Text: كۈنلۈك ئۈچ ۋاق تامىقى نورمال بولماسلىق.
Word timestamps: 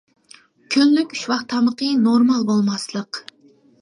كۈنلۈك 0.75 1.13
ئۈچ 1.17 1.21
ۋاق 1.33 1.43
تامىقى 1.53 1.91
نورمال 2.07 2.49
بولماسلىق. 2.49 3.21